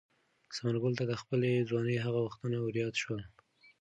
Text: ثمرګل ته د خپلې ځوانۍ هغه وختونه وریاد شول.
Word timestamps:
ثمرګل 0.55 0.93
ته 0.99 1.03
د 1.07 1.13
خپلې 1.21 1.51
ځوانۍ 1.69 1.97
هغه 2.05 2.19
وختونه 2.23 2.57
وریاد 2.59 2.93
شول. 3.01 3.21